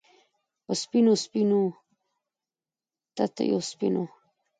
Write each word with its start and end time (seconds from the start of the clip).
په 0.65 0.73
سپینو، 0.81 1.13
سپینو 1.23 1.61
تتېو 3.15 3.59
سپینو 3.69 4.03